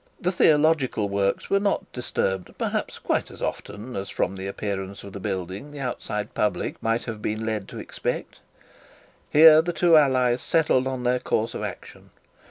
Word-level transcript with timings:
The 0.19 0.31
theological 0.31 1.09
works 1.09 1.51
were 1.51 1.59
not 1.59 1.91
disturbed, 1.93 2.57
perhaps, 2.57 2.97
quite 2.97 3.29
as 3.29 3.39
often 3.39 3.95
as 3.95 4.09
from 4.09 4.35
the 4.35 4.47
appearance 4.47 5.03
of 5.03 5.13
the 5.13 5.19
building 5.19 5.69
the 5.69 5.79
outside 5.79 6.33
public 6.33 6.81
might 6.81 7.03
have 7.03 7.21
been 7.21 7.45
led 7.45 7.67
to 7.67 7.77
expect. 7.79 8.39
Here 9.29 9.61
the 9.61 9.73
two 9.73 9.95
allies 9.97 10.41
settled 10.41 10.87
on 10.87 11.03
their 11.03 11.19
course 11.19 11.53
of 11.53 11.61
action. 11.61 12.09